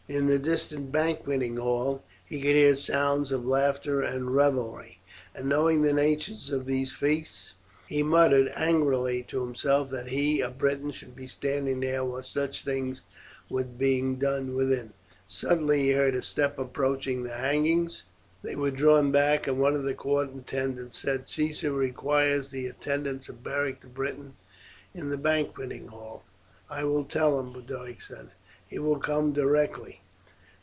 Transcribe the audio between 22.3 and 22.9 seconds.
the